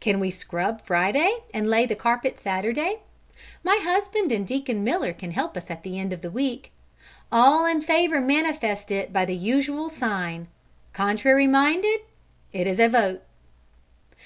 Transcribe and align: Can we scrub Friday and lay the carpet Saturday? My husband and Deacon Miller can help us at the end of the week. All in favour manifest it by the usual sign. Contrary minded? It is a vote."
Can 0.00 0.20
we 0.20 0.30
scrub 0.30 0.80
Friday 0.80 1.40
and 1.52 1.68
lay 1.68 1.84
the 1.84 1.94
carpet 1.94 2.38
Saturday? 2.40 3.00
My 3.62 3.78
husband 3.82 4.32
and 4.32 4.46
Deacon 4.46 4.82
Miller 4.82 5.12
can 5.12 5.32
help 5.32 5.54
us 5.54 5.70
at 5.70 5.82
the 5.82 5.98
end 5.98 6.14
of 6.14 6.22
the 6.22 6.30
week. 6.30 6.72
All 7.30 7.66
in 7.66 7.82
favour 7.82 8.22
manifest 8.22 8.90
it 8.90 9.12
by 9.12 9.26
the 9.26 9.36
usual 9.36 9.90
sign. 9.90 10.48
Contrary 10.94 11.46
minded? 11.46 12.00
It 12.54 12.66
is 12.66 12.80
a 12.80 12.88
vote." 12.88 13.20